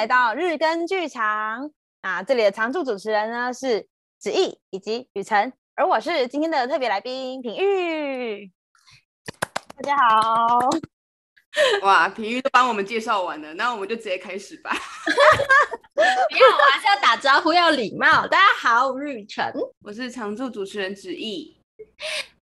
[0.00, 2.22] 来到日更剧场啊！
[2.22, 3.86] 这里的常驻主持人呢是
[4.18, 8.50] 子毅以及雨辰，而我是今天的特别来宾品玉。
[9.76, 10.70] 大家好！
[11.84, 14.70] 哇，品玉都帮我们介绍完了，那我们就直接开始吧。
[15.94, 16.08] 不要，
[16.48, 18.26] 我还是要打招呼，要礼貌。
[18.26, 21.60] 大家好，我是雨辰，我是常驻主持人子毅。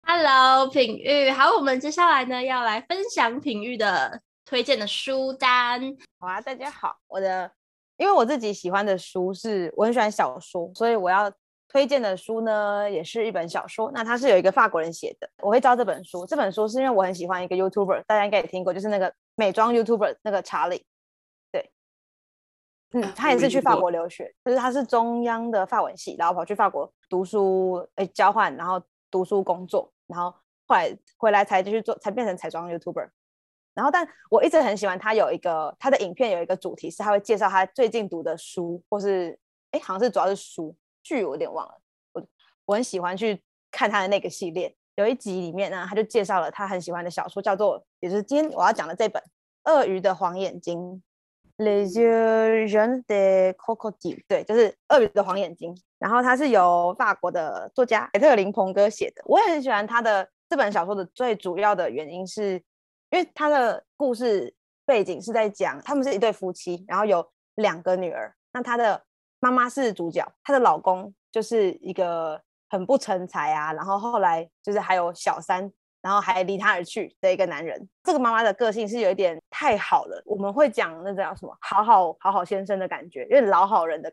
[0.02, 1.30] Hello，品玉。
[1.30, 5.82] 好，我们接下来呢要来分享品玉的推荐的书单。
[6.20, 7.52] 好啊，大家好，我的，
[7.98, 11.32] 因为我自己喜欢的书是，我很喜欢小说，所以我要
[11.68, 13.92] 推荐的书呢也是一本小说。
[13.92, 16.26] 那它是有一个法国人写的，我会知道这本书。
[16.28, 20.86] 这本书是因为我很喜欢一个 YouTuber，大家应该也听过，就是那个美妆 YouTuber 那个查理。
[21.52, 21.72] 对，
[22.92, 29.92] 嗯，他也是去法国留学，就是他是中央的法文系，然后跑去法国读书，哎，交换，然后读书工作。
[30.06, 30.30] 然后
[30.68, 33.10] 后来回来才继续做，才变成彩妆 YouTuber。
[33.76, 39.38] 然后，但我一直很喜欢他有一个他的影片有一个主题是他会介绍他最近读的书，或是
[39.72, 41.78] 哎，好像是主要是书剧，我有点忘了。
[42.14, 42.26] 我
[42.66, 44.74] 我很喜欢去看他的那个系列。
[44.96, 49.22] 有一集里面呢，他就介绍了他很喜欢的小说，叫做也就是今天我要讲的这本
[49.70, 51.04] 《鳄鱼的黄眼睛》
[51.66, 54.24] （Les yeux de coco die。
[54.26, 55.78] 对，就是鳄鱼的黄眼睛。
[56.00, 62.62] 然后他是由法国的作家凯特琳·彭哥写的，我也很喜欢他的这本小说的最主要的原因是，
[63.16, 64.54] 因为他的故事
[64.86, 67.26] 背景是在讲他们是一对夫妻，然后有
[67.56, 69.02] 两个女儿，那他的
[69.40, 75.72] 妈妈是主角，她的老公就是一个很不成才啊，然后后来就是还有小三，
[76.02, 77.88] 然后还离他而去的一个男人。
[78.04, 84.12] 这个妈妈的个性是有一点太好了，我们会讲那叫什么好好好好先生的感觉，有点老好人的。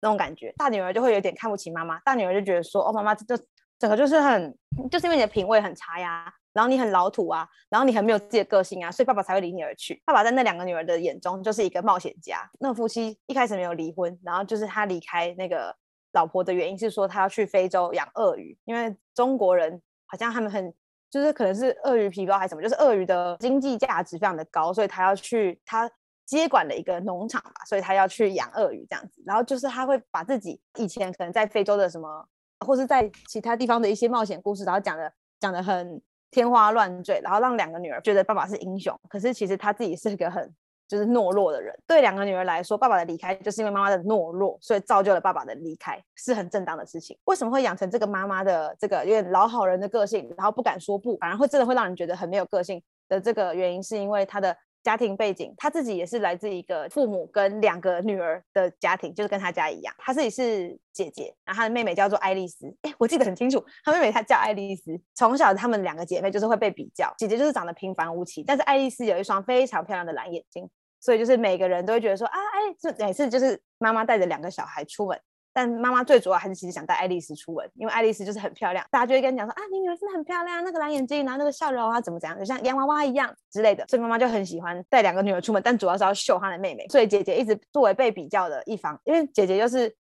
[0.00, 1.98] 那种感觉，大女儿就会有点看不起妈妈。
[2.00, 3.34] 大女儿就觉得说：“哦，妈妈这
[3.78, 4.54] 整个就是很，
[4.90, 10.02] 就是因为你的品味很差呀，然后你很老土啊，然后你很没有自己的个性啊，所以爸爸才会离你而去。
[10.04, 12.48] 爸爸在那两个女儿的眼中就是一个冒险家。
[12.60, 15.74] 那夫妻一开始没有离婚，然后就是他离开那个
[16.12, 20.72] 老婆的原因是说他要去非洲养鳄鱼，因为中国人好像他们很
[21.10, 25.90] 就是可能是鳄鱼皮包还是什么，就是鳄鱼的经济价值非常的高，所以他要去他。”
[26.26, 29.22] 接管了一个农场吧，所以他要去养鳄鱼这样子。
[29.26, 32.26] 然后就是他会把自己以前可能在非洲的什么，
[32.60, 36.00] 或是在其他地方的一些冒险故事，然后讲的讲的很
[36.30, 38.98] 天花乱坠，然后让两个女儿觉得爸爸是英雄。
[39.08, 40.52] 可是其实他自己是一个很
[40.88, 41.74] 就是懦弱的人。
[41.86, 47.16] 对两个女儿来说，爸爸的离开就是因为妈妈的懦弱，所以造就了爸爸的离开，是很正当的事情。
[47.24, 54.56] 为什么会养成这个妈妈的这个有点老好人的个性，然后不敢说不，反而会真的会让人觉得很没有个性的这个原因，是因为他的。
[54.84, 59.94] 家庭背景，他自己也是来自一个父母跟两个女儿的家庭，就是跟他家一样。
[59.98, 62.66] 他自己是姐姐，然后他的妹妹叫做爱丽丝。
[62.82, 65.00] 哎，我记得很清楚，他妹妹她叫爱丽丝。
[65.14, 70.68] 从小他们两个姐妹就是会被比较，姐姐就是长得平凡无奇，但是爱丽丝有一双非常漂亮的蓝眼睛，
[71.00, 75.18] 所以就是每个人都会觉得说啊，哎，就每次就是妈妈带着两个小孩出门。
[75.54, 83.86] 但妈妈最主要还是其实想带爱丽丝出门，因为爱丽丝就是很漂亮，大家就会跟你讲说啊，你女儿真的很漂亮，那个蓝眼睛，然后那个笑容啊，怎么怎样，就像洋娃娃一样之类的。
[83.86, 86.84] 所以妈妈就很喜欢带两个女儿出门，但主要是要秀她的妹妹。
[86.88, 89.94] 所以姐姐一直作为被比较的一方，因为姐姐就是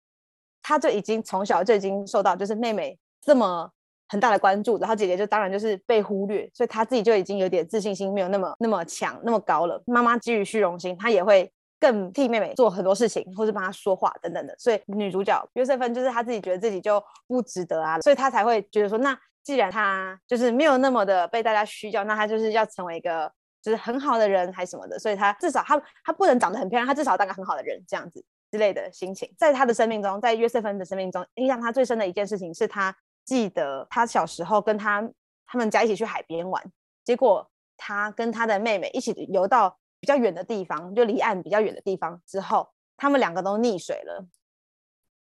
[0.63, 3.71] 她就已经从小就已经受到就是妹妹这么
[4.09, 9.83] 很大的关注，然后姐姐就当然就是被忽略，所以她自己就已经有点自信心没有那么那么强那么高了。
[9.87, 11.53] 妈妈基于虚荣心，她也会。
[11.83, 23.29] 更替妹妹做很多事情，或是帮她说话等等的，所以女主角约瑟芬就是她自己觉得自己就不值得啊，所以她才会觉得说，那既然她就是没有那么的被大家需要，那她就是要成为一个
[23.61, 29.29] 就是很好的人还是什么的，所以她至少她她不能长得很漂亮，她至少当个很好的人这样子之类的心情。
[29.37, 32.95] 在她的生命中，在约瑟芬的生命中，印象她最深的一件事情是她
[33.25, 35.03] 记得她小时候跟她
[35.47, 36.63] 他们家一起去海边玩，
[37.03, 39.77] 结果她跟她的妹妹一起游到。
[40.03, 44.27] 比较远的地方，就离岸比较远的地方之后，他们两个都溺水了。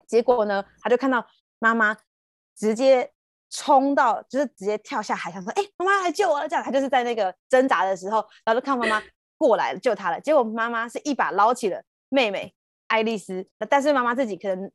[0.06, 1.25] 结果呢，他就看到
[1.59, 1.96] 妈妈
[2.58, 3.09] 直接
[3.50, 9.02] 冲到，就是直接跳下海，想说：“哎、欸，妈妈来救我了！”这样，他就是在那个挣扎的时候，然后就看妈妈
[9.38, 10.20] 过来救他了。
[10.20, 12.53] 结果妈妈是一把捞起了妹妹
[12.88, 14.70] 爱丽丝，但是妈妈自己可能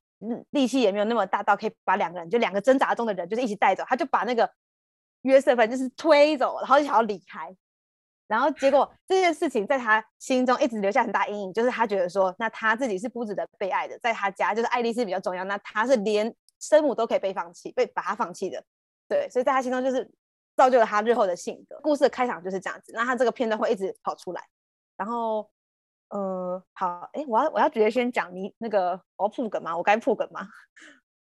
[0.49, 3.85] 力气也没有那么大到可以把两个人，就两个挣扎中的人，就是一起带走。
[3.87, 4.51] 他就把那个
[5.23, 7.55] 约瑟芬就是推走，然后就想要离开。
[8.31, 18.63] 然后结果这件事情在他心中一直留下很大阴影，就是他觉得说，那他自己是不值得被爱的，在他家就是爱丽丝比较重要，那他是连生母都可以被放弃，被把他放弃的，
[19.09, 20.09] 对，所以在他心中就是
[20.55, 21.81] 造就了他日后的性格。
[21.83, 24.47] 故事的开场就是这样子，那他这个片段会一直跑出来，
[24.97, 25.51] 然后，
[26.11, 29.77] 呃，好，哎，我要我要直接先讲你那个我要铺梗吗？
[29.77, 30.47] 我该铺梗吗？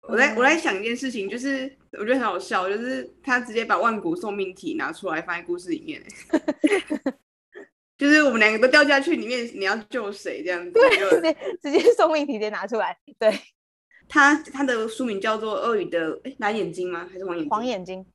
[0.02, 6.02] 我在我在想一件事情，就是我觉得很好笑，就是他直接把万古送命题拿出来放在故事里面，
[7.96, 10.72] 就是我们两个都掉下去里面，你要救谁这样子？
[10.72, 12.96] 对，直接直接送命题直接拿出来。
[13.18, 13.38] 对，
[14.08, 17.08] 他他的书名叫做《鳄鱼的诶蓝眼睛吗？
[17.12, 17.50] 还是黄眼睛？
[17.50, 18.06] 黄眼睛。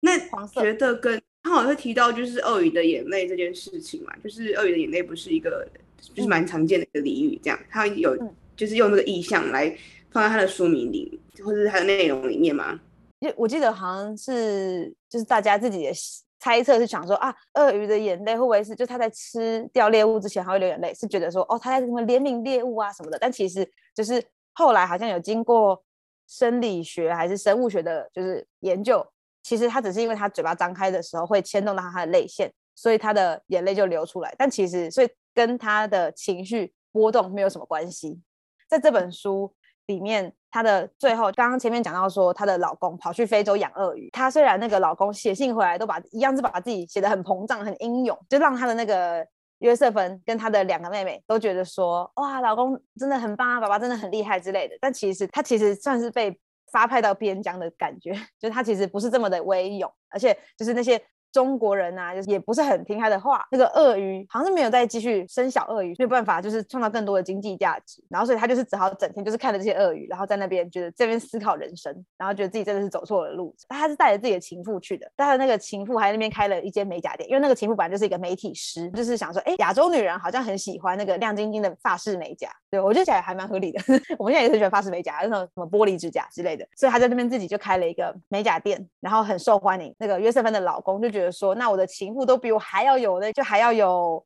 [0.00, 5.66] 那黄色觉得跟他好像会提到就是鳄鱼的眼泪这件事情嘛，就是鳄鱼的眼泪不是一个
[6.00, 8.16] 就是蛮常见的一个俚语，这样他有
[8.54, 9.76] 就是用这个意象来
[10.16, 12.80] 放在他的书名里或者是他的内容里面吗？
[13.20, 15.92] 就我记得好像是就是大家自己的。
[16.38, 20.92] 猜测是想说啊，鳄鱼的眼泪会不会是就他在吃掉猎物之前还会流眼泪？
[20.92, 23.18] 是觉得说哦，他在什么怜悯猎物啊什么的？
[23.18, 24.22] 但其实就是
[24.52, 25.82] 后来好像有经过
[26.28, 29.04] 生理学还是生物学的，就是研究，
[29.42, 34.32] 其实他只是因为他嘴巴张开的时候会牵动到他的泪腺，所以他的眼泪就流出来。
[34.36, 38.20] 但其实所以跟他的情绪波动没有什么关系。
[38.68, 39.52] 在这本书
[39.86, 40.32] 里面。
[40.48, 44.08] 她的最后，刚刚前面讲到说，她的老公跑去非洲养鳄鱼。
[44.10, 49.26] 她虽然那个老公写信回来，都把一样是把自己写得很膨胀、很英勇，就让她的那个
[49.58, 54.74] 约瑟芬跟她的两个妹妹都觉得说，哇，老公真的很棒啊，爸爸真的很厉害之类的。
[54.80, 56.34] 但其实她其实算是被
[56.72, 60.98] 发派到边疆的感觉， 就是他其实不是这么的威勇，而且就是那些。
[61.32, 63.44] 中国人啊，就是也不是很听他的话。
[63.50, 68.02] 那个鳄鱼好像是没有再继续生小鳄鱼，没有办法，就是创造更多的经济价值。
[68.08, 73.54] 然后所以他就是只好整天就是看着这些鳄鱼，然后在那边觉得这边思考人生，然后觉得自己真的是走错了路。
[73.68, 82.48] 他是带着自己的情妇去的，但他那个情妇还在那边开了一间美甲店，因为那个情妇本来就是一个美体师，就是想说，哎，亚洲女人好像很喜欢那个亮晶晶的法式美甲。
[82.70, 83.80] 对，我觉得起来还蛮合理的。
[84.18, 86.66] 我们现在也是喜欢法式美甲，那种什么玻璃指甲之类的。
[86.76, 89.94] 所以他在那边自己就开了一个美甲店，然后很受欢迎。
[89.98, 94.24] 那个约瑟芬的老公就觉得说，那我的情妇都比我还要有的，就还要有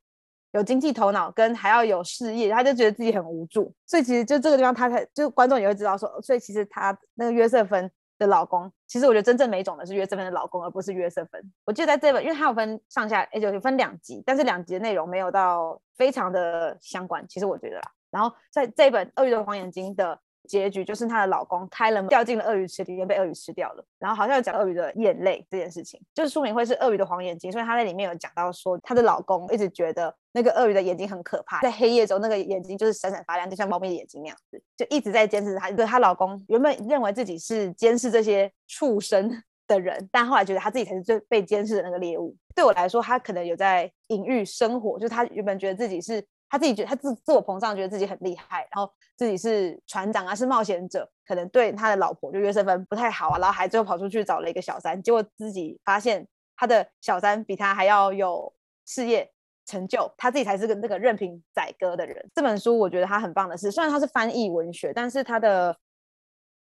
[0.52, 3.72] 有经济头脑，跟还要有事业，他就觉得自己很无助。
[3.87, 7.88] 所以其实就这个地方，他才就观众也会知道说，所以其实他那个约瑟芬
[8.19, 11.40] 的老公，其实我觉得真正没种的是约瑟芬的老公，而不是约瑟芬。
[11.64, 17.25] 我记得在这本，因为他有分上下，也就分两集，但是两集的内容没有到非常的相关。
[17.28, 20.19] 其实我觉得啦，然后在这本《鳄鱼的黄眼睛》的。
[20.48, 23.84] 结局就是她的老公开了门，掉进了鳄鱼池里面，被鳄鱼吃掉了。
[23.98, 35.70] 然后好像有讲鳄鱼的眼泪这件事情，就是书名会是鳄鱼的黄眼睛，所以她在里面有讲到说，她的老公一直觉得那个鳄鱼的眼睛很可怕，在黑夜中那个眼睛就是闪闪发亮，就像猫咪的眼睛那样子，就一直在监视她。
[35.70, 39.31] 对，她老公原本认为自己是监视这些畜生
[39.66, 42.34] 的人，但后来觉得他自己才是最被监视的那个猎物。
[42.54, 46.25] 对我来说，他可能有在隐喻生活，就是他原本觉得自己是。
[46.50, 56.26] 他自己觉得他自自我膨胀，觉得自己很厉害，然后自己是船长啊，是冒险者，可能对他的老婆就约瑟芬不太好啊，然后还最后跑出去找了一个小三，结果自己发现
[56.56, 58.52] 他的小三比他还要有
[58.85, 59.31] 事业
[59.64, 62.29] 成就，他自己才是个那个任凭宰割的人。
[62.35, 65.76] 这本书我觉得他很棒的是，虽然他是翻译文学，但是他的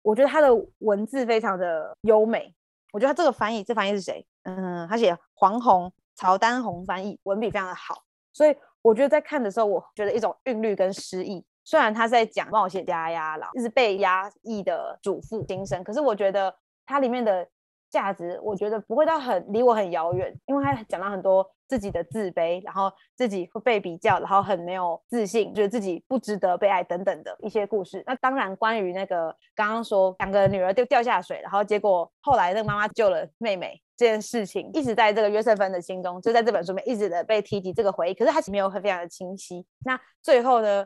[0.03, 2.53] 我觉得他的文字非常的优美。
[2.93, 4.23] 我觉得他这个翻译，这翻译是谁？
[4.43, 8.55] 嗯，他写黄宏、曹丹红翻译，文笔非常的好，所以。
[8.81, 11.45] 我觉得在看的时候，我觉得一种韵律跟诗意。
[11.63, 16.53] 虽然他在讲冒险家呀，然后一直被压抑的主妇精神，可是我觉得
[16.87, 17.47] 它里面的
[17.91, 28.03] 价值，我觉得不会到很离我很遥远，因为他讲到很多自己的自卑，然后自己会被比较，然后很没有自信，觉得自己不值得被爱等等的一些故事。
[28.07, 33.79] 那当然，关于那个刚刚说两个女儿就掉下水，然后结果后来那个妈妈救了妹妹。
[34.01, 39.63] 这件事情一直在这个约瑟芬的心中，就在这本书里面一直的被提及这个回忆，可是他没有很非常的清晰。
[39.85, 40.83] 那最后呢，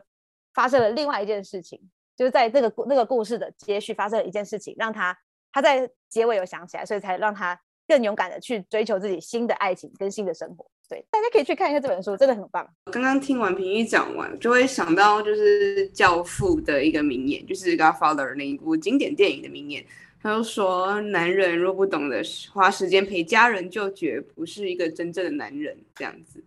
[0.52, 1.80] 发生了另外一件事情，
[2.14, 5.16] 就是在这个那个故事的接续发生了一件事情，让他
[5.50, 7.58] 他在结尾有想起来，所以才让他
[7.88, 10.66] 更勇敢的去追求自己新的爱情跟新的生活。
[10.86, 12.68] 对，大家可以去看一下这本书，真的很棒。
[12.92, 19.82] 刚刚听完平玉讲完，就会想到就是《教父》的一个名言，就是《Godfather》那一部经典电影的名言。
[20.22, 26.42] 他就说：“男人若不懂得花时间陪家人，就绝不是一个真正的男人。”这样子，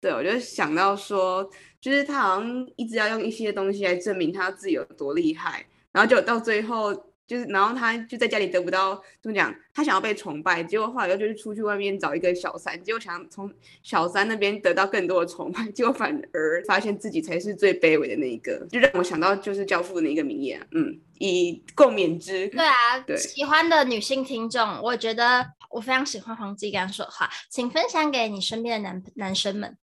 [0.00, 7.12] 对，我就想到说，就是他好像一直要用一些东西来证明他自己有多厉害，然后就到最后。
[7.26, 13.52] 就是，然后他就在家里得不到怎么讲，他想要被崇拜，结果后来又就是出去外面找一个小三，结果想从
[13.82, 22.46] 小三那边得到更多的崇拜，结果反而发现自己才是最卑微的那一个，就让我想到就是教父的那一个名言，嗯，以共勉之。
[22.48, 29.76] 对啊，对，喜欢的女性听众，我觉得我非常喜欢黄基刚说的话，请分享给你身边的男男生们，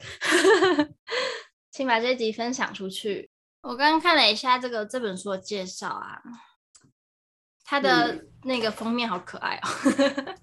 [1.72, 3.30] 请把这集分享出去。
[3.62, 6.22] 我刚刚看了一下这个这本书的介绍啊。
[7.64, 10.36] 它的那个封面好可爱哦，嗯、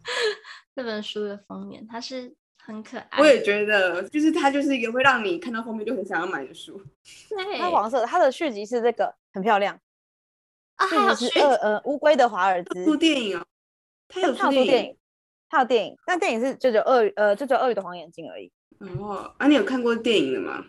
[0.76, 2.34] 这本书的封面它是
[2.64, 3.20] 很可爱。
[3.20, 6.82] 我也觉得，就是它就是一个会让你看到封面就很想要买的书。
[7.30, 9.80] 对，它黄色的，它的续集是这个，很漂亮。
[10.76, 12.86] 啊，续集是呃呃乌龟的华尔兹。
[12.86, 13.46] 出电影哦，
[14.08, 14.98] 它有出电影，它有电影，
[15.50, 18.52] 它有电影，但电影是就只有鳄鱼呃就只有鳄鱼的黄眼睛而已。
[18.98, 20.66] 哦，啊，你有看过电影的吗？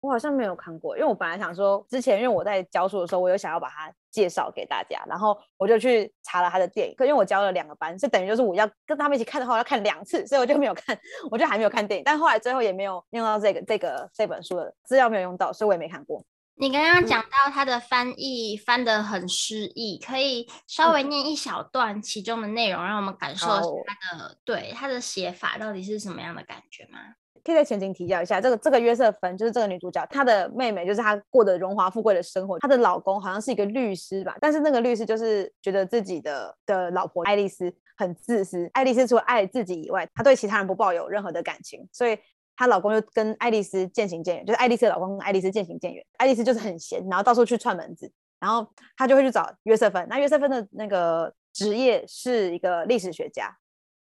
[0.00, 6.94] 我好像没有看过，因为我本来想说，之前因为我在教书的时候，我有想要把它介绍给大家，然后我就去查了他的电影。
[6.96, 10.98] 可因为我教了两个班，就等于就是我要跟他们一起看的话，我要看两次，所以我就没有看，
[11.30, 12.04] 我就还没有看电影。
[12.04, 16.24] 但后来最后也没有用到这个这个这本书的资料没有用到，所以我也没看过。
[16.56, 26.98] 你刚刚讲到他的翻译翻得很诗意，可以稍微念一小段其中的内容，让我们感受他的对他的写法到底是什么样的感觉吗？
[27.44, 42.18] 可以在前情提要一下，这个这个约瑟芬就是这个女主角，她的妹妹就是她过得荣华富贵的生活，她的老公好像是一个律师吧，但是那个律师就是觉得自己的的老婆爱丽丝很自私，爱丽丝除了爱自己以外，她对其他人不抱有任何的感情，所以
[42.56, 48.66] 她老公就跟爱丽丝渐行渐远，就是爱丽丝的老公跟爱丽丝渐行渐远，爱丽丝就是很闲，然后到处去串门子，然后
[48.96, 53.56] 她就会去找约瑟芬，那约瑟芬的那个职业是一个历史学家。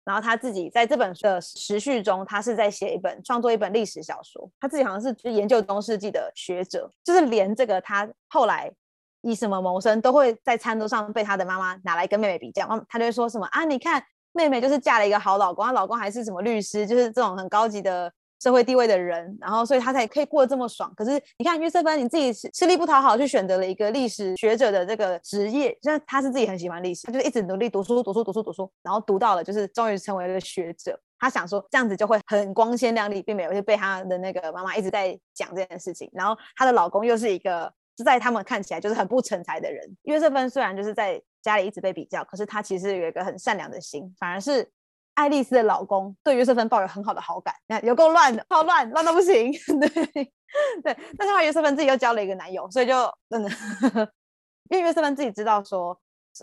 [0.04, 4.50] 然后他自己在这本的时序中，他是在写一本创作一本历史小说。
[4.60, 8.70] 他自己好像是就研究中世纪的学者，就是连这个他后来
[9.22, 12.66] 以什么谋生，都会在餐桌上被他的妈妈拿来跟妹妹比较。
[12.88, 18.12] 他就会说什么啊，你看妹妹就是嫁了一个好老公，她老公还是什么律师，就是这种很高级的。
[18.40, 20.92] 社会地位的人，然后所以他才可以过得这么爽。
[20.96, 30.98] 可是你看约瑟芬，你自己吃力不讨好，去选择了一个历史学者的这个职业，像他是自己很喜欢历史，他就一直努力读书，读书，读书，读书，然后读到了，就是终于成为了学者。
[31.18, 36.10] 他想说这样子就会很光鲜亮丽，并没有就被他的那个妈妈一直在讲这件事情。
[36.12, 39.88] 然后她的老公又是一个，就在他们看起来就是很不成才的人。
[40.02, 44.70] 约瑟芬虽然就是在家里一直被比较，可是他其实有一个很善良的心，反而是。
[45.14, 49.52] 爱丽丝的老公对约瑟芬抱有很好的好感，你看有够乱的，超乱，乱到不行。
[49.80, 49.88] 对
[50.82, 52.94] 对，但是后来约瑟芬自己又交了一个男友，所以就
[53.28, 53.50] 真的，
[54.70, 55.98] 因为约瑟芬自己知道说，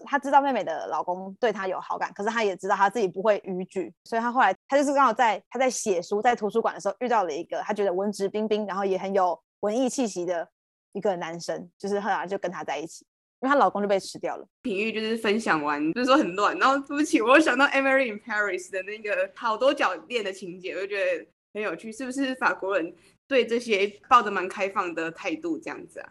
[0.05, 10.47] 他知道妹妹的老公对她有好感，可是他也知道他自己不会逾矩，所以他后来他就是刚好在他在写书在图书馆的时候遇到了一个他觉得文质彬彬，然后也很有文艺气息的
[10.93, 13.05] 一个男生，就是后来就跟他在一起。
[13.41, 14.47] 因为她老公就被吃掉了。
[14.61, 16.57] 品諭就是分享完，就是说很乱。
[16.57, 21.91] 然后对不起，我又想到《Emily in Paris》的那个好多角恋的情节，我就觉得很有趣。
[21.91, 22.93] 是不是法国人
[23.27, 26.09] 对这些抱着蛮开放的态度这样子啊？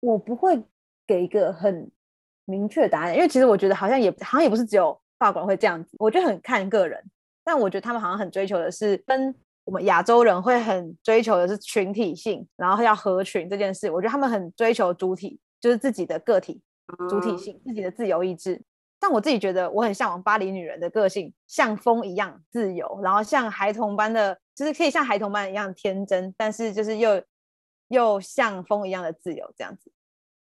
[0.00, 0.60] 我不会
[1.06, 1.90] 给一个很
[2.46, 5.94] 明确的答案，因为其实我觉得好像也好像也不是只有法国人会这样子。
[5.98, 6.98] 我觉得很看个人，
[7.44, 13.90] 但我觉得他们好像很追求的是跟我们亚洲人会很追求的是群体性，然后要合群这件事。
[13.90, 15.38] 我觉得他们很追求主体。
[15.62, 16.60] 就是自己的个体
[17.08, 18.60] 主体性，自己的自由意志。
[18.98, 27.22] 但我自己觉得，我很向往巴黎女人的个性，像风一样自由，然后像孩童般的，就是可以像孩童般一样天真，但是就是又
[27.88, 29.92] 又像风一样的自由，这样子。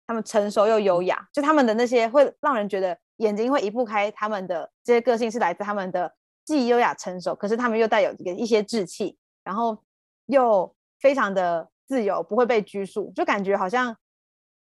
[0.07, 6.13] 他们成熟又优雅，就他们的那些会让人觉得眼睛会移不开他们的这些个性，是来自他们的
[6.45, 9.79] 既优雅成熟，可是他们又带有一个一些稚气，然后
[10.27, 13.95] 又非常的自由，不会被拘束，就感觉好像。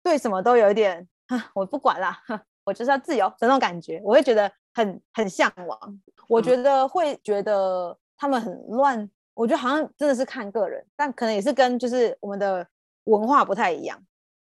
[0.07, 1.05] 对什么都有一点，
[1.53, 2.17] 我不管啦，
[2.63, 5.99] 我就是要自由的那种感觉，我会觉得很很向往。
[6.29, 12.65] 我觉得会觉得他们很乱，我觉得好像真的是看个人，但可能也是跟就是我们的
[13.03, 14.01] 文化不太一样。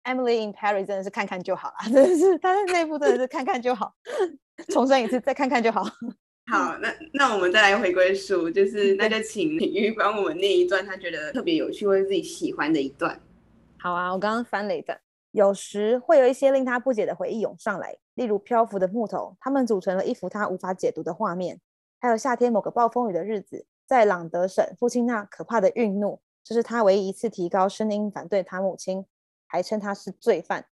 [0.03, 3.93] Emily in Paris 真的是看看就好了， 真的是他的那部真的是看看就好，
[4.67, 5.81] 重生一次再看看就好。
[6.51, 13.17] 好，那那我们再来回归书，就是那就请李玉帮我们念一段他觉得特别有趣或者自己喜欢的一段。
[13.79, 14.99] 好啊，我刚刚翻了一段。
[15.35, 21.59] 有时会有一些令他不解的回忆涌上来，例如漂浮的木头，它们组成了一幅他无法解读的画面。
[21.99, 29.05] 还有夏天某个暴风雨的日子，在朗德省，父亲那可怕的愠怒，这是他唯一一次提高声音反对他母亲，
[29.45, 30.67] 还称他是罪犯。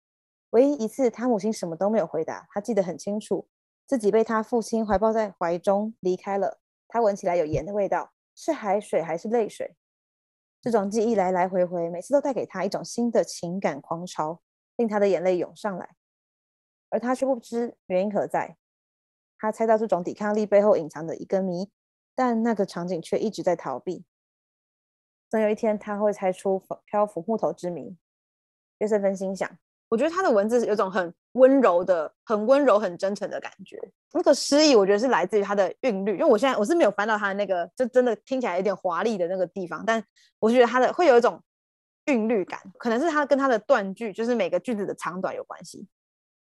[0.50, 2.49] 唯一一次，他母亲什么都没有回答。
[2.50, 3.47] 他记得很清楚，
[3.87, 6.59] 自己被他父亲怀抱在怀中离开了。
[6.88, 9.77] 他闻起来有盐的味道，是海水还是泪水？
[10.61, 14.41] 这种记忆来来回回，每次都带给他一种新的情感狂潮。
[14.79, 15.91] 令他的眼泪涌上来，
[16.89, 18.57] 而他却不知原因何在。
[19.37, 21.69] 他猜到这种抵抗力背后隐藏的一个谜，
[22.15, 24.05] 但那个场景却一直在逃避。
[25.29, 27.97] 总有一天，他会猜出漂浮木头之谜。
[28.79, 29.51] 约瑟芬心想：
[29.89, 33.77] 我觉得他的文字有种很温柔的、很温柔、很真诚的感觉。
[34.13, 36.13] 那个诗意，我觉得是来自于他的韵律。
[36.13, 40.03] 因为我现在我是没有翻到他的那个，就真的听起来有点华丽的那个地方，但
[40.39, 41.43] 我觉得他的会有一种。
[42.09, 45.87] 韵律感，可能是它跟它的断句，就是每个句子的长短有关系。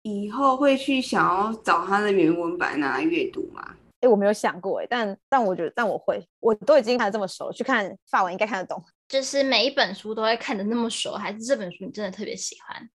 [0.03, 3.75] 以后会去想要找它的原文版拿来阅读吗？
[3.99, 8.81] 哎，我没有想过哎，但但我觉得，但我会，我都已经看得这么熟，去看法文应该看得懂。
[9.07, 12.89] 就是每一本书都会看得那么熟，还是这本书你真的特别喜欢？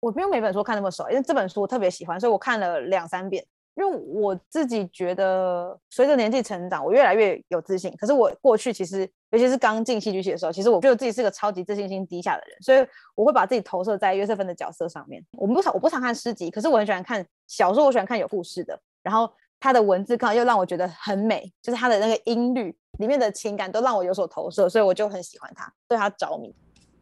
[0.00, 3.44] 我没有每本书看那么熟，因为这本书我特别喜欢，所以我看了两三遍。
[3.76, 7.92] 因为我自己觉得，随着年纪成长，我越来越有自信。
[7.96, 9.00] 可是我过去其实，
[9.30, 15.20] 尤其是刚进戏剧系的时候，其实我觉得自己是个超级自信心低下的人，所以我会把自己投射在约瑟芬的角色上面。
[15.32, 18.78] 我们不常我不常看诗集，可是我很喜欢看小说，我喜欢看有故事的。
[19.02, 19.28] 然后
[19.58, 26.54] 他的文字可能又让我觉得很美，就是他的那个音律里面的情感都让我有所投射，所以我就很喜欢他，对他着迷。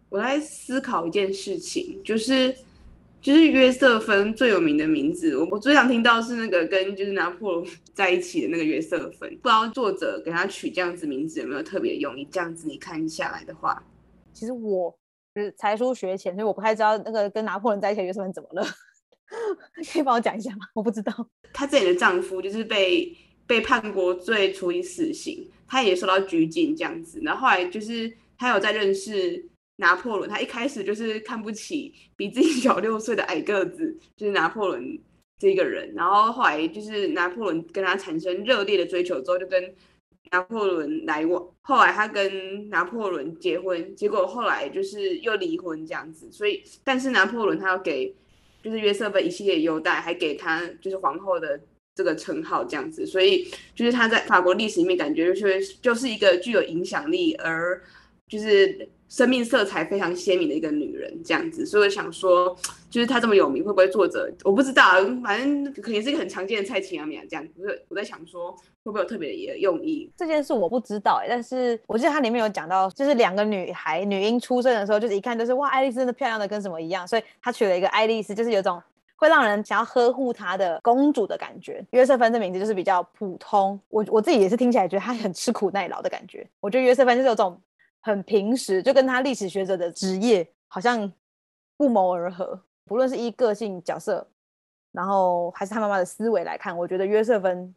[0.09, 2.57] 我在思考一件事情，就是。
[3.23, 12.27] 就是约瑟芬最有名的名字，我我最想听到是那个跟就是拿破仑在一起的那个约瑟芬，不知道作者给他取这样子名字有没有特别用意？
[12.33, 13.81] 这样子你看下来的话，
[14.33, 14.93] 其实我
[15.37, 18.67] 是才疏学浅，所以我不太知道那个跟拿破仑在一起的约瑟芬怎么了，
[19.93, 20.67] 可以帮我讲一下吗？
[20.75, 21.13] 我不知道。
[21.55, 29.49] 她自己的丈夫就是被被判过罪，处以死刑，她也受到拘禁这样子，然后后来就是她有在认识。
[29.77, 34.99] 拿破仑，他一开始就是看不起比自己小六岁的矮个子，就是拿破仑
[35.39, 35.93] 这个人。
[35.95, 39.75] 然后后来就是拿破仑跟他产生热烈的追求之后，就跟
[40.31, 41.45] 拿破仑来往。
[41.63, 46.31] 后来他跟拿破仑结婚，结果后来就是又离婚这样子。
[46.31, 48.15] 所以，但是拿破仑他要给
[48.63, 51.59] 就是约瑟芬一系列优待，还给他就是皇后的
[51.95, 53.05] 这个称号这样子。
[53.07, 57.83] 所以，就是他在法国历史里面感觉就是就是一个具有影响力而
[58.29, 58.89] 就是。
[59.13, 62.57] 生命色彩非常鲜明的一个女人，这样子，所以我想说，
[62.89, 64.83] 就是她这么有名，会不会作者我不知道，
[65.23, 67.85] 反正肯定是一个很常见的蔡琴阿米亚这样子。
[67.89, 68.51] 我在想说，
[68.83, 70.11] 会不会有特别的用意？
[70.17, 78.83] 这件事我不知道、但是我记得它里面有讲到，就是两个女孩女婴出生的时候，就是一看就是哇，爱丽丝真的漂亮的跟什么一样，所以她取了一个爱丽丝，就是有种
[79.17, 81.85] 会让人想要呵护她的公主的感觉。
[81.91, 86.49] 约瑟芬这名字就是比较普通，我我自己也是听起来觉得她很吃苦耐劳的感觉。
[86.61, 87.61] 我觉得约瑟芬就是有种。
[88.03, 91.11] 很平实，就跟他历史学者的职业好像
[91.77, 92.63] 不谋而合。
[92.85, 94.29] 不论是依个性角色，
[94.91, 97.75] 然后还是他妈妈的思维来看，我觉得约瑟芬，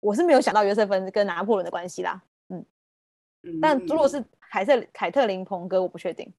[0.00, 2.22] 我是没有想到约瑟芬跟拿破仑的关系啦。
[2.48, 2.64] 嗯，
[3.60, 6.32] 但如果是凯特凯特琳彭哥，我不确定。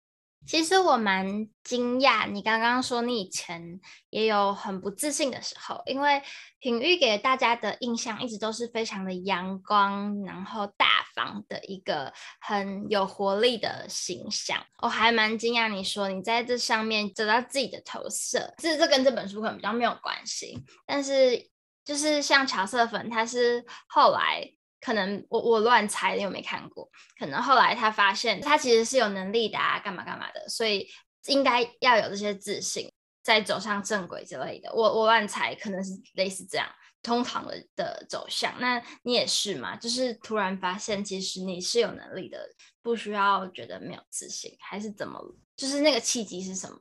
[0.48, 3.80] 其实我蛮惊讶，你刚刚说你以前
[4.10, 6.22] 也有很不自信的时候，因为
[6.60, 14.58] 品玉给大家的印象一直都是非常的阳光，然后大方的一个很有活力的形象。
[14.82, 21.50] 我还蛮惊讶你说你在这上面找到自己的投射，这这跟这本书可能比较没有关系，但是
[21.84, 24.54] 就是像乔瑟芬，他是后来。
[24.80, 26.90] 可能我我乱猜，你又没看过。
[27.20, 30.88] 可能后来他发现他其实是有能力的啊，干嘛干嘛的，所以
[31.28, 32.92] 应该要有这些自信，
[33.24, 34.74] 再走上正轨之类的。
[34.74, 36.68] 我我乱猜，可能是类似这样
[37.02, 38.54] 通常的的走向。
[38.60, 39.76] 那你也是嘛？
[39.76, 42.48] 就是突然发现其实你是有能力的，
[42.82, 45.20] 不需要觉得没有自信，还是怎么？
[45.56, 46.80] 就是那个契机是什么？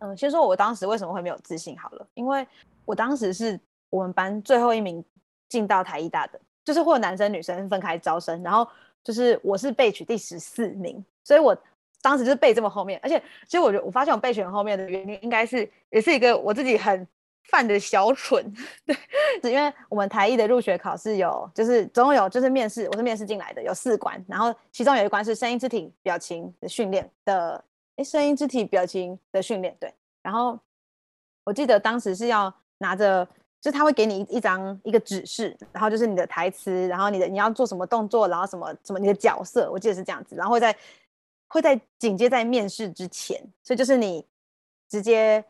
[0.00, 2.46] 嗯，先说我当时为什么会没有自信好了，因为
[2.84, 3.60] 我当时是
[3.90, 5.04] 我们班最后一名
[5.48, 6.40] 进到台艺大的。
[6.68, 8.68] 就是或男生女生分开招生，然后
[9.02, 11.56] 就是我是备取第十四名，所以我
[12.02, 17.08] 当时就是备这么后面，而且其实我觉得我发现我备选后面的原因，应该是也是一个我自己很
[17.44, 18.54] 犯的小蠢，
[18.84, 18.94] 对，
[19.40, 27.64] 是因为我们台艺的入学考试有，就是总共有就是面试，我是面试进来的，有四关，然后其中有一关是声音、肢体、表情的训练的，
[27.96, 29.90] 哎，声音、肢体、表情的训练，对，
[30.22, 30.60] 然后
[31.44, 33.26] 我记得当时是要拿着。
[33.60, 40.76] 就他会给你一张一个指示，然后就是你的台词，然后你的你要做什么动作，然后什么什么你的角色，我记得是这样子，然后会在
[41.48, 44.24] 会在紧接在面试之前，所以就是你
[44.88, 45.44] 直接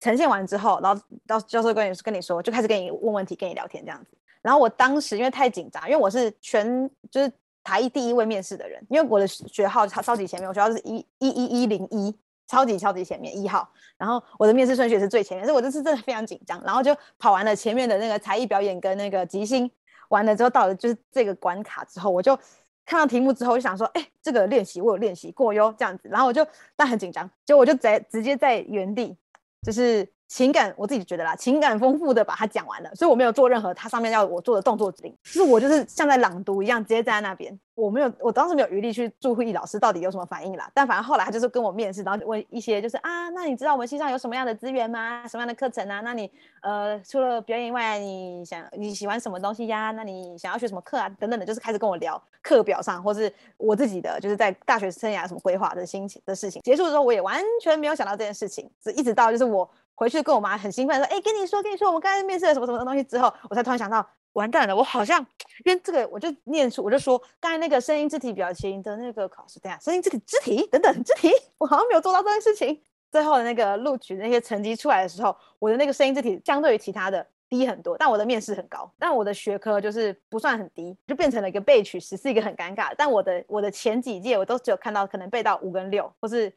[0.00, 4.16] 呈现完之后，然后到教授跟你跟你说，就开始跟你问问题，跟你聊天这样子。
[4.40, 7.30] 然后我当时因为太紧张，因为我是全就是
[7.62, 12.16] 台艺第一位面试的人，因为我的学号超超级前面，我学号是一一一一零一。
[12.48, 19.70] 超级超级前面一号，然后我的面试顺序也是最前面，所以我这次真的非常紧张，然后就跑完了前面的那个才艺表演跟那个即兴，
[20.08, 22.36] 完了之后到了就是这个关卡之后，我就
[22.84, 29.16] 看到题目之后我就想说，哎，这个练习我有练习过哟，这样子，然后我就但很紧张，就我就在直接在原地
[29.62, 30.10] 就是。
[30.28, 40.70] 情感我自己觉得啦，情感丰富的把它讲完了，所以我没有做任何它上面要我做的动作指令，是我就是像在朗读一样，直接站在那边，我没有，我当时没有余力去注意老师到底有什么反应啦。
[40.74, 45.26] 但反正后来他就是跟我面试，然后问一些就是啊，那你知道我们系上有什么样的资源吗？
[45.26, 46.02] 什么样的课程啊？
[46.02, 49.92] 那你呃除了表演以外，你想你喜欢什么东西呀？
[49.92, 51.08] 那你想要学什么课啊？
[51.18, 56.60] 等等的，就是开始跟我聊课表上或是我自己的就是在大学生涯什么规划的心情的事情。
[56.60, 59.66] 结束的时候，我也完全没有想到这件事情，是一直到就是我。
[59.98, 65.18] 回去跟我妈很兴奋说：“哎、跟你说，跟你说，我们刚才面试了什么什么东西之后，我才突然想到，完蛋了，我好像
[65.64, 72.80] 因为这个，我就念出，我就说刚才那个声音、肢体、表情的那个考试，等下声音、肢体、肢体等等肢体，我好像没有做到这件事情。
[73.10, 82.94] 最后的那个录取那些成绩出来的时候，我的那个声音、肢体相对于其他的低很多，但我的面试很高，但我的学科就是不算很低，就变成了一个备取十是一个很尴尬。
[82.96, 86.54] 但我的我的前几届我都只有看到可能背到五跟六，或是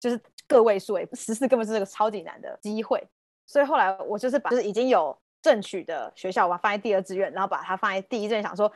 [0.00, 3.00] 就是个位数，哎，十四根本是个超级难的机会。
[3.46, 8.72] 所以后来我就是把就是已经有正取的学校，我放在第二志愿，然后把它放在第一志愿，想说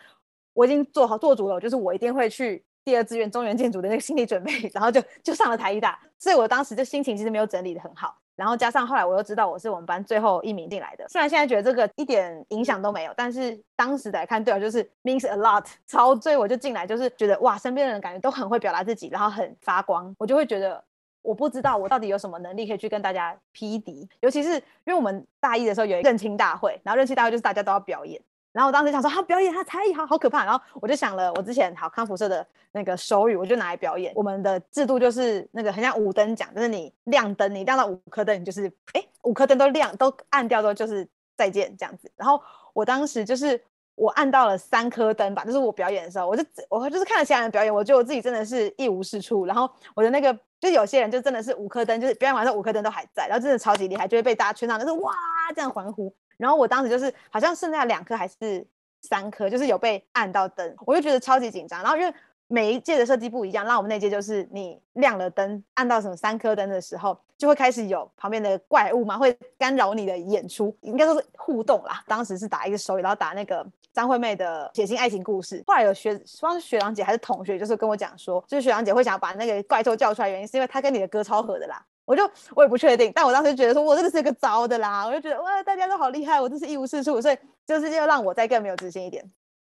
[0.53, 5.99] 我已经做好做足了，就是我一定会去第二志愿中原建筑的那个心理准备， 然后就就上了台艺大。
[6.19, 8.17] 所以我当时就心情其实没有整理得很好。
[8.37, 15.65] 然后加上后来我又知道我是我们班最后一名进来的，虽然现在觉得这个一点影响都没有，但是当时来看，对啊，就是 means a lot。
[15.87, 20.83] 超，所以我就进来，就是觉得哇，身边的人感觉都很会表达自己，然后很发光，我就会觉得
[21.25, 28.21] 我不知道我到底有什么能力可以去跟大家匹敌，尤其是因为我们大一的时候有一个认亲大会，然后认亲大会就是大家都要表演。
[28.53, 30.45] 然后我当时想说，他、啊、表演他才艺好好可怕。
[30.45, 34.13] 然后我就想了，我之前好康辅社的那个手语，我就拿来表演。
[34.15, 41.05] 我们的制度就是那个很像五灯奖，就是你亮灯，你亮到五颗灯，你就是哎五颗灯都亮都暗掉都就是
[41.37, 42.09] 再见这样子。
[42.15, 42.41] 然后
[42.73, 43.61] 我当时就是
[43.97, 49.47] 我按到了三颗灯吧，就是我表演的时候，我就我就是看了其他人表演，我觉得我自己真的是一无是处。
[49.47, 55.13] 然后我的那个就有些人就真的是五颗灯，就是表演完之后五颗灯都还在，然后真的超级厉害，就会被大家全场就是哇
[55.55, 56.15] 这样欢呼。
[56.37, 58.67] 然后我当时就是好像剩下两颗还是
[59.03, 61.81] 三颗，就是有被按到灯，我就觉得超级紧张。
[61.81, 62.13] 然后因为
[62.47, 72.03] 每一届的设计不一样，那我们那届就是你亮了灯，按到什么三颗灯的时候，就会开始有旁边的怪物嘛，会干扰你的演出，应该说是互动啦。
[72.07, 75.61] 当时是打一个手语，然后打那个张惠妹的《血腥爱情故事》。
[75.67, 81.85] 后来有学，不知道是学长姐还是同学，就是跟我讲说，就是学长姐会想要把那个怪兽叫出来，原因是因为他跟你的歌超合的啦。
[82.05, 82.23] 我就
[82.55, 89.25] 我也不确定，但我当时觉得说，我这个是一个招的啦，我就觉得哇，大家都好厉害，我真是一无是处，所以就是又让我再更没有自信一点。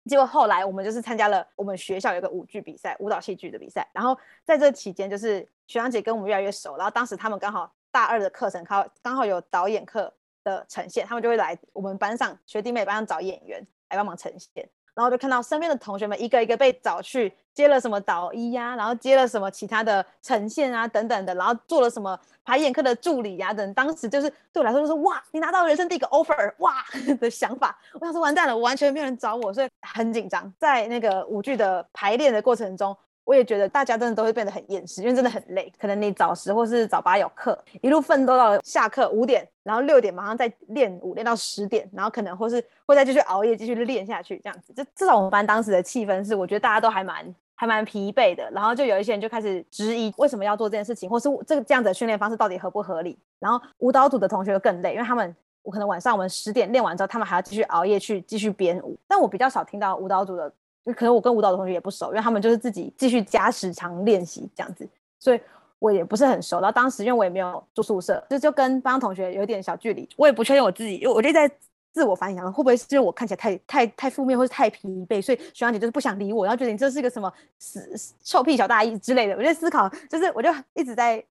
[0.05, 3.87] 结果后来我们就是参加了我们学校有个舞剧比赛，舞蹈戏剧的比赛。
[3.93, 10.13] 然后在这期间，就是学长姐跟我们越来越熟，然后当时他们刚好大二的课程刚刚好有导演课
[10.43, 14.69] 的呈现，他们就会来我们班上学弟妹班上找演员来帮忙呈现。
[14.95, 23.73] 然后就看到身边的同学们一个一个被找去接了什么导医呀、然后接了什么其他的呈现啊等等的，然后做了什么排演课的助理呀、等。
[23.73, 26.83] 当时就是对我来说就是哇，你拿到人生第一个 offer 哇
[27.19, 27.77] 的想法。
[27.93, 30.51] 我想说完蛋了，我完全没有人找我，所以很紧张。
[30.57, 32.95] 在那个舞剧的排练的过程中。
[33.25, 35.73] 我也觉得大家真的都会变得很厌世，因为真的很累。
[35.79, 44.71] 可能你早十或是早八有课，一路奋斗到下课五点，然后六点马上再练舞练到十点，然后可能或是会再继续熬夜继续练下去这样子。
[44.73, 48.47] 就至少我们班当时的气氛是，我觉得大家都还蛮还蛮疲惫的。
[48.51, 53.17] 然后就有一些人就开始质疑为什么要做这件事情，或是这个这样子的训练方式到底合不合理。
[53.39, 58.95] 然后舞蹈组的同学更累，因为他们我可能晚上我们十点练完之后，他们还要继续熬夜去继续编舞。
[59.07, 60.53] 但我比较少听到舞蹈组的。
[60.93, 64.87] 可能我跟舞蹈的同学也不熟，因为他们就是自己继续加时长练习这样子，
[65.19, 65.41] 所以
[65.79, 66.59] 我也不是很熟。
[66.59, 70.07] 然后当时因为我也没有住宿舍，就就跟班上同学有点小距离。
[70.15, 71.49] 我也不确定我自己，因为我就在
[71.91, 77.89] 自我反省，会不会是因为我看起来太太太负面，或是太疲惫，所以学长姐就是不想理我，然后觉得你这是个什么死
[78.23, 79.35] 臭屁小大一之类的。
[79.35, 81.23] 我就思考，就是我就一直在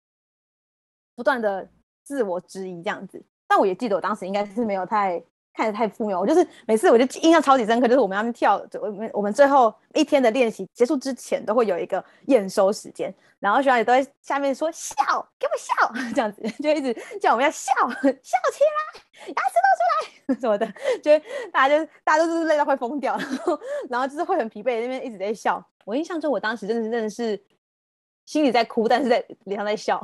[1.15, 1.69] 不断的
[2.03, 3.23] 自我质疑这样子。
[3.47, 5.23] 但我也记得我当时应该是没有太。
[5.55, 14.95] 看着太负面，我就是每次我就印象超级深刻，就是我们要跳，我们我们最后一天的练习结束之前都会有一个验收时间，然后学长也都在下面说笑，
[15.39, 18.65] 给我笑， 这样子就一直叫我们要笑，笑起
[19.23, 20.67] 来，牙齿露出来 什么的，
[21.01, 21.17] 就
[21.53, 25.65] 大家就大家都是累到快疯掉，然 后然后就是会很疲惫，那边一直在笑。
[25.85, 27.41] 我印象中我当时真的是真的是
[28.27, 30.03] 心里在哭，但是在脸上在笑，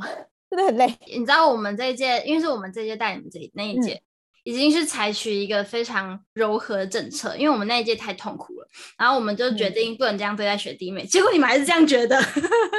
[0.49, 0.95] 真的很累。
[1.07, 3.95] 你知道我们这一届，因为是我们这一届带你们这那一届。
[3.95, 4.01] 嗯
[4.43, 11.03] 已经是采取一个非常柔和的政策，因为我们那一届太痛苦了，然后我们就决定不能这样对待学弟妹。
[11.03, 12.19] 嗯、结果你们还是这样觉得？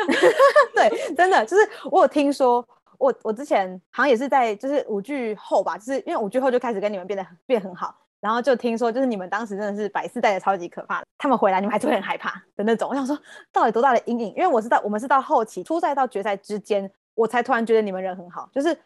[0.74, 2.66] 对，真的就是我有听说，
[2.98, 12.88] 我我之前好像也是在就是五剧后吧，就是因为五剧后就开始跟你们变得变很好，然后就听说就是你们当时真的是百事带的超级可怕，他们回来你们还是会很害怕的那种。
[12.90, 13.16] 我想说
[13.52, 14.34] 到底多大的阴影？
[14.34, 18.76] 因为我是到我们是到后期初赛到决赛之间，我才突然觉得你们人很好，就是。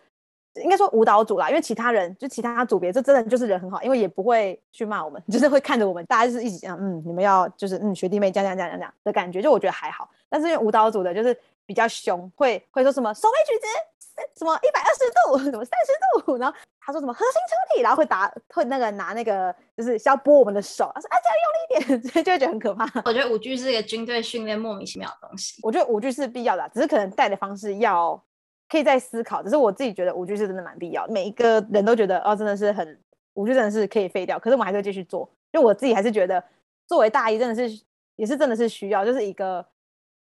[0.62, 10.08] 应该说舞蹈组啦，因为其他人就其他组别，这真的就是人很好，因为也不会去骂我们， 就是会看着我们，大家就是一起讲，嗯，你们要就是嗯，学弟妹这样这样这样这样的感觉，就我觉得还好。
[10.28, 22.84] 但是因为舞蹈组的就是比较凶，会会说什么手回曲直，什么一百二十度，什么三十度，然后他说什么核心抽力，然后会打会那个拿那个就是要拨我们的手，他说啊这样用力一点， 就会觉得很可怕。
[23.04, 25.60] 我觉得舞剧是一个军队训练莫名其妙的东西。
[25.62, 28.20] 我觉得舞剧是必要的，只是可能带的方式要。
[28.68, 31.06] 可以再思考，只是我自己觉得舞剧是真的蛮必要。
[31.08, 32.98] 每一个人都觉得哦，真的是很
[33.34, 35.30] 舞剧真的是可以废掉，可是我们还是会继续做。
[35.52, 36.42] 因为我自己还是觉得，
[36.86, 37.82] 作为大一真的是
[38.16, 39.64] 也是真的是需要，就是一个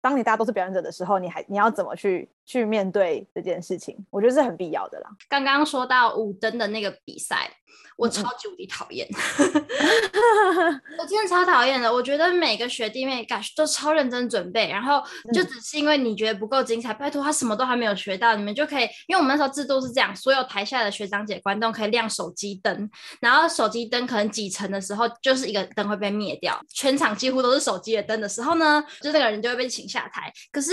[0.01, 5.11] 当你大家都是表演者的时候，你还你要怎么去去面对这件事情，我觉得是很必要的啦。
[5.29, 7.51] 刚刚说到五灯的那个比赛，
[7.97, 9.07] 我超级无敌讨厌，
[10.99, 11.93] 我真的超讨厌的。
[11.93, 30.33] 我觉得每个学弟妹都超认真准备，然后就只是因为你觉得不够精彩，拜托他什么都还没有学到，你们就可以，因为我们那时候制度是这样，所有台下的学长姐观众可以亮手机灯，然后手机灯可能几层的时候，就是一个灯会被灭掉，全场几乎都是手机的灯的时候呢，就那个人就会被请下台。
[30.51, 30.73] 可是。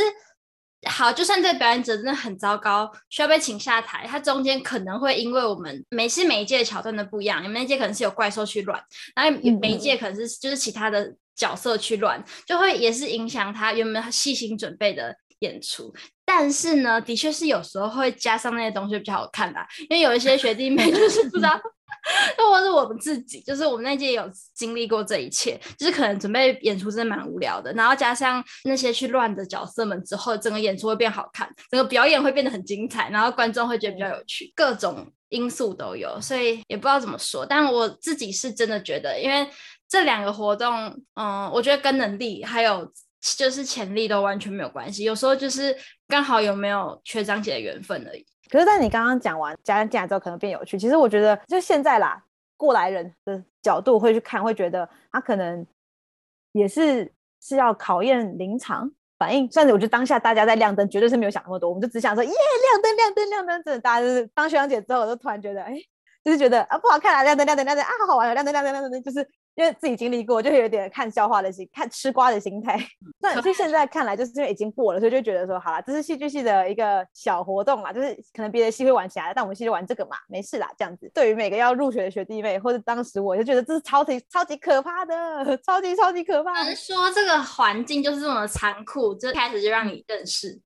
[0.90, 8.82] 好，就算这个表演者真的很糟糕，需要被请下台，他中间可能会因为我们每次每一届桥段的不一样，你们那届可能是有怪兽去乱，
[9.16, 15.94] 然后每一届可能是就是其他的角色去乱，就会也是影响他原本细心准备的演出。
[16.26, 21.60] 但是呢，的确是有时候会加上那些东西比较好看的，因为有一些学弟妹 就是不知道。
[22.38, 37.46] 又或是我们自己，就是我们那届有经历过这一切，就是可能准备演出真的蛮无聊的，然后加上那些去乱的角色们之后，整个演出会变好看，整个表演会变得很精彩，然后观众会觉得比较有趣，各种因素都有，所以也不知道怎么说。
[37.46, 39.48] 但我自己是真的觉得，因为
[39.88, 40.74] 这两个活动，
[41.16, 42.92] 嗯，我觉得跟能力还有
[43.38, 48.26] 就是潜力都完全没有关系，有时候就是刚好有没有学长姐的缘分而已。
[48.52, 50.78] 可是，在你刚刚讲完加进来之后，可能变有趣。
[50.78, 52.22] 其实我觉得，就现在啦，
[52.58, 55.66] 过来人的角度会去看，会觉得他可能
[56.52, 57.10] 也是
[57.42, 59.50] 是要考验临场反应。
[59.50, 63.64] 算是我觉得当下大家在亮灯，绝对是没有想那么多，我们就只想说耶，亮灯，亮灯，亮灯。
[63.64, 65.74] 真的，大家就是当学长姐之后，我就突然觉得，哎，
[66.26, 69.26] 就是觉得啊不好看啊，亮灯，亮灯，亮灯啊，好好玩，亮灯，亮灯，亮灯，就是。
[69.56, 72.80] 因为自己经历过，就有点看笑话的心，看吃瓜的心态。
[73.20, 81.12] 那就现在看来，就是因为已经过了，所以就觉得说，好了，这是戏剧系的一个小活动啦，就是可能别的系会玩起来，但我们系就玩这个嘛，没事啦，这样子。
[81.14, 86.64] 对于每个要入学的学弟妹，或者当时我就觉得这是超级超级可怕的，超级超级可怕。
[86.64, 90.58] 能说这个环境就是这么残酷，就开始就让你认识。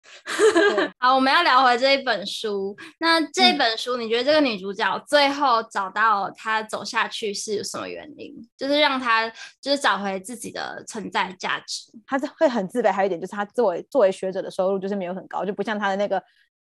[0.99, 2.77] 好，我们要聊回这一本书。
[2.99, 8.31] 那这本书，你觉得这个女主角最后找到她走下去是有什么原因？
[8.55, 8.74] 就是。
[8.79, 9.29] 让他
[9.61, 12.91] 就是找回自己的存在价值，他会很自卑。
[12.91, 16.21] 还有一点就是，他作为作为学者的收入就是没有很高，就不像他的那个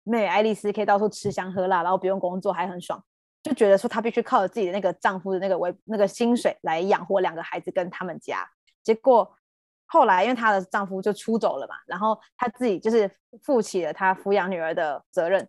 [0.03, 3.03] 妹爱丽丝可以到处吃香喝辣，然后不用工作还很爽，
[3.43, 8.47] 就觉得说他必须靠着自己的那个丈夫的那个为那个薪水来养活两个孩子跟他们家。
[8.83, 9.29] 结果
[9.85, 13.09] 后来因为她的丈夫就出走了嘛，然后她自己就是
[13.41, 15.47] 负起了她抚养女儿的责任。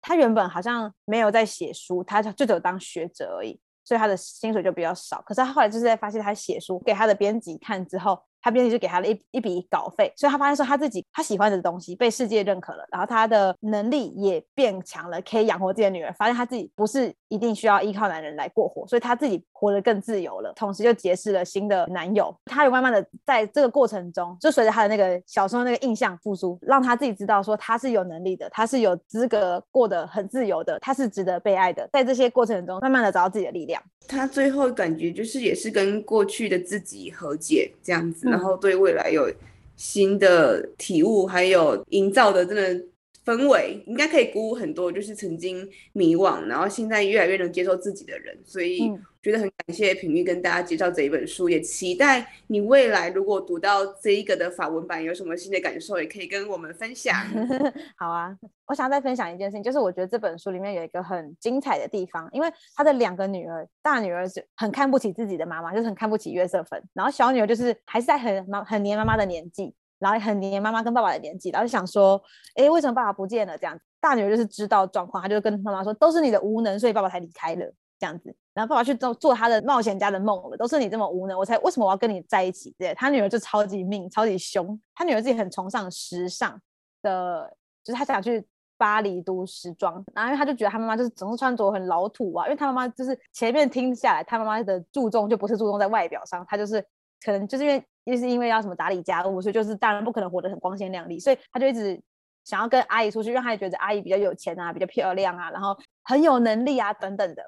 [0.00, 3.60] 她原本好像没有在写书，她就只有当学者而已。
[3.86, 8.18] 所以他的薪水就比较少，可是他后来就是在发现他写书给他的编辑看之后。
[8.46, 16.14] 他编辑就给他了一一笔稿费，所以他发现说他自己他喜欢的东西被世界认可了，然后他的能力也变强了，可以养活自己的女儿。
[16.16, 20.52] 发现他自己不是一定需要依靠男人来过活，所以他自己活得更自由了。
[20.54, 22.32] 同时就结识了新的男友。
[22.44, 31.88] 他有慢慢的在这个过程中，就随着他的那个小时候那个印象复苏，让他自己知道说他是有能力的，他是有资格过得很自由的，他是值得被爱的。
[31.92, 33.82] 在这些过程中，慢慢的找到自己的力量。
[34.08, 38.35] 他最后感觉就是也是跟过去的自己和解这样子。
[38.36, 39.32] 然后对未来有
[39.76, 42.84] 新的体悟，还有营造的真的
[43.24, 48.92] 氛围，应该可以鼓舞很多，就是曾经迷惘，然后现在越来越能接受自己的人，所以。
[49.26, 57.12] 觉得很感谢品玉跟大家介绍这一本书，也期待你未来如果读到这一个的法文版有什么新的感受，也可以跟我们分享。
[57.98, 58.32] 好啊，
[58.66, 72.22] 我想再分享一件事情，就是我觉得这本书里面有一个很精彩的地方，因为他的两个女儿，大女儿是很看不起自己的妈妈，就是很看不起约瑟芬，然后小女儿就是还是在很妈很黏妈妈的年纪，然后很黏妈妈跟爸爸的年纪，然后就想说，
[72.54, 73.58] 哎，为什么爸爸不见了？
[73.58, 77.74] 这样子，大女儿就是知道状况，她就跟妈妈说，都是你的无能，所以爸爸才离开了。
[77.98, 82.74] 这样子，然后爸爸去做做他的冒险家的梦了，都是你这么无能，我才为什么我要跟你在一起？
[82.78, 84.78] 对，他女儿就超级命，超级凶。
[84.94, 86.60] 他女儿自己很崇尚时尚
[87.02, 87.50] 的，
[87.82, 96.84] 就是他想去巴黎读时装，然后因为他就觉得他妈妈就是总是穿着很老土啊，因为他妈妈就是前面听下来，他妈妈的注重就不是注重在外表上，他就是
[97.24, 101.98] 可能就是因为就是因为要什么打理家务，所以就是当然不可能活得很光鲜亮丽，所以他就一直
[102.44, 107.42] 想要跟阿姨出去，因为他也觉得阿姨比较有钱啊，比较漂亮啊，然后很有能力啊等等的。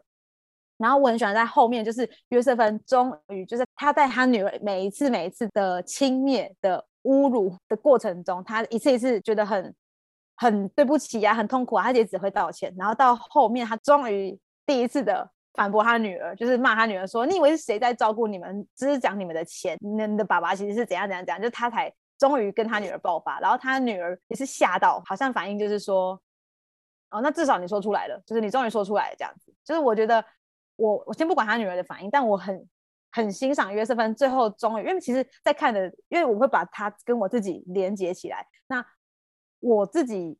[0.78, 9.74] 然后我很喜欢在后面，就是约瑟芬终于就是他在他女儿每一次每一次的轻蔑的侮辱的过程中，他一次一次觉得很
[10.36, 12.72] 很对不起、啊，很痛苦啊，他也只会道歉。
[12.78, 18.64] 然后到后面，他终于第一次的反驳他女儿，就是骂他女儿说：“你以为是谁在照顾你们？
[18.76, 26.20] 只是讲你们的钱，你的爸爸其实是怎样怎样怎样。”就他才终于跟他女儿爆发，然后他女儿也是吓到，好像反应就是说
[27.10, 30.24] ：“哦，那至少你说出来了，就是你终于说出来了，这样子。”就是我觉得。
[30.78, 32.66] 我我先不管他女儿的反应，但我很
[33.10, 38.46] 很欣赏约瑟芬最后终于，因为其实，在看的，因为我会把他跟我自己连接起来。
[38.68, 38.84] 那
[39.60, 40.38] 我自己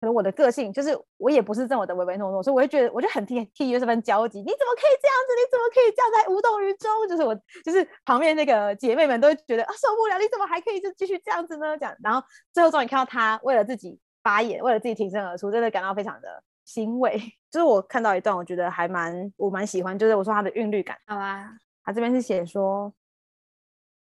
[0.00, 4.38] 可能我的个性就是我也不是这么的唯唯诺诺，所以我会觉得我就很替替约瑟芬焦急。
[4.38, 5.34] 你怎么可以这样子？
[5.34, 7.08] 你怎么可以这样在无动于衷？
[7.08, 11.76] 就是我就是旁边那个姐妹们都会觉得啊受不了，你怎么还可以就继续这样子呢？
[11.76, 17.20] 这样，然后最后终于看到他为了自己发言，为了自己挺身而出，真的感到非常的欣慰。
[17.50, 20.96] 就是我看到一段，我觉得还蛮我蛮喜欢，就是我说他的韵律感。
[21.06, 21.52] 好啊，
[21.84, 22.92] 他这边是写说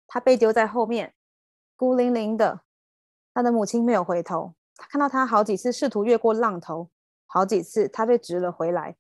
[0.08, 1.14] 他被丢在后面，
[1.78, 2.62] 孤零零的，
[3.34, 4.56] 他的母亲没有回头。
[4.76, 6.90] 他看到他好几次试图越过浪头，
[7.26, 8.96] 好几次他被直了回来，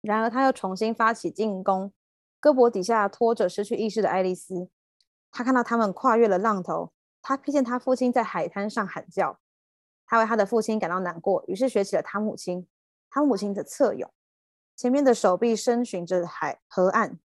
[0.00, 1.92] 然而他又重新发起进攻，
[2.40, 4.68] 胳膊底下拖着失去意识的爱丽丝。
[5.32, 6.92] 他看到他们跨越了浪头，
[7.22, 9.38] 他瞥见他父亲在海滩上喊叫，
[10.10, 12.66] 他为他的父亲感到难过，于是学起了他母亲。
[13.08, 14.12] 他母亲的侧泳，
[14.74, 17.20] 前面的手臂深寻着海河岸，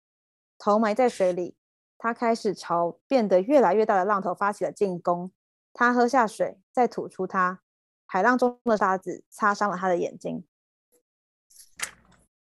[0.59, 1.57] 头埋在水里，
[1.97, 5.33] 他开始朝变得越来越大的浪头发起了进攻。
[5.73, 7.63] 他喝下水，再吐出它。
[8.05, 10.45] 海浪中的沙子擦伤了他的眼睛。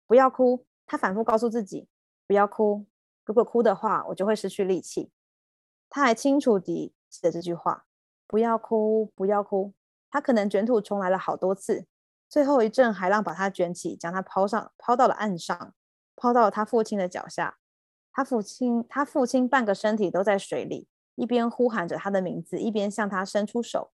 [0.07, 1.89] 不要哭，他反复告诉自己，
[2.29, 2.87] 不要哭。
[3.25, 5.11] 如果哭的话，我就会失去力气。
[5.91, 7.87] 他还清楚地记得这句话：
[8.29, 9.75] 不要哭，不要哭。
[10.11, 11.87] 他可能卷土重来了好多次。
[12.29, 15.75] 最后一阵海浪把他卷起，将他抛上，抛到了岸上，
[16.15, 17.59] 抛到了他父亲的脚下。
[18.13, 20.89] 他父亲，他父亲半个身体都在水里。
[21.15, 23.91] 一边呼喊着他的名字，一边向他伸出手。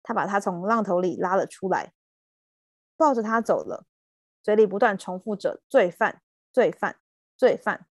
[0.00, 1.92] 他把他从浪头里拉了出来，
[2.96, 3.84] 抱着他走了，
[4.44, 6.98] 嘴里不断重复着“罪犯，罪犯，
[7.36, 7.86] 罪犯”。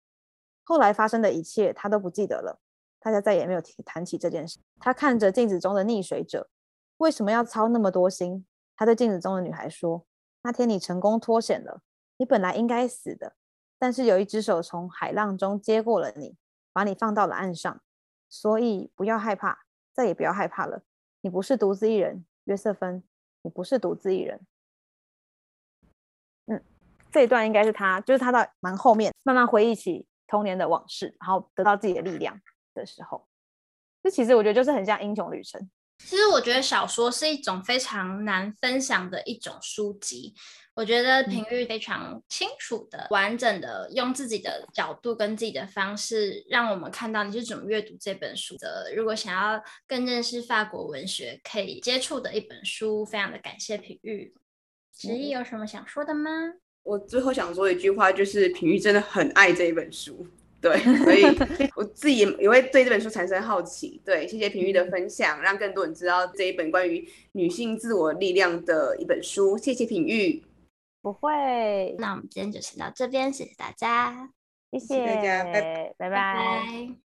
[0.63, 2.61] 后来发生的一切，他都不记得了。
[2.99, 4.59] 大家再也没有提谈起这件事。
[4.79, 6.49] 他看着镜子中的溺水者，
[7.01, 8.45] 为什么要操那么多心？
[8.75, 10.05] 他对镜子中的女孩说
[10.43, 11.81] ：“那天你成功脱险了，
[12.17, 13.35] 你本来应该死的，
[13.79, 16.37] 但是有一只手从海浪中接过了你，
[16.71, 17.81] 把你放到了岸上。”
[18.29, 20.83] 所以不要害怕，再也不要害怕了。
[21.21, 23.03] 你不是独自一人，约瑟芬，
[23.41, 24.39] 你不是独自一人。
[26.45, 26.63] 嗯，
[27.09, 32.39] 这一段应该是他，就是他到蛮后面，慢慢回忆起童年的往事，然后得到自己的力量
[32.75, 33.27] 的时候。
[34.03, 35.69] 这其实我觉得就是很像英雄旅程。
[36.05, 40.33] 其实我觉得小说是一种非常难分享的一种书籍。
[40.73, 48.91] 我觉得品玉非常清楚的、完整的用自己的角度跟自己的方式，让我们看到你是怎么阅读这本书的。
[48.95, 53.05] 如果想要更认识法国文学，可以接触的一本书。
[53.05, 54.33] 非常的感谢品玉。
[54.97, 56.31] 十一有什么想说的吗？
[56.83, 60.25] 我最后想说一句话，就是品玉真的很爱这一本书。
[60.61, 61.25] 对，所以
[61.75, 63.99] 我自己也会对这本书产生好奇。
[64.05, 69.57] 对，谢谢品玉的分享，让更多人知道这一本关于女性自我力量的一本书。
[69.57, 70.43] 谢谢品玉。
[71.01, 74.29] 不会，那我们今天就先到这边，谢谢大家，
[74.71, 75.93] 谢谢大家，拜拜。
[75.97, 77.10] 拜拜。